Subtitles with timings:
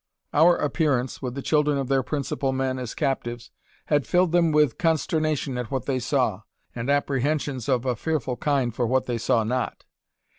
[0.33, 3.51] Our appearance, with the children of their principal men as captives,
[3.85, 6.41] had filled them with consternation at what they saw,
[6.73, 9.85] and apprehensions of a fearful kind for what they saw not.